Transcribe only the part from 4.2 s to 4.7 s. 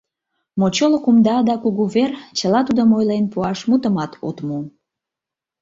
от му.